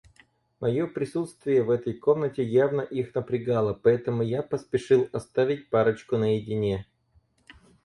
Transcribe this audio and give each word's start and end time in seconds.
Мое 0.59 0.87
присутствие 0.87 1.61
в 1.61 1.69
этой 1.69 1.93
комнате 1.93 2.41
явно 2.43 2.81
их 2.81 3.13
напрягало, 3.13 3.75
поэтому 3.75 4.23
я 4.23 4.41
поспешил 4.41 5.07
оставить 5.13 5.69
парочку 5.69 6.17
наедине. 6.17 6.87